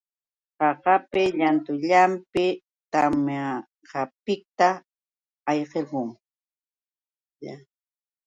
Qaqapa 0.59 1.21
llantullanpi 1.37 2.45
tamyapiqta 2.91 4.67
ayqirquu. 5.49 6.01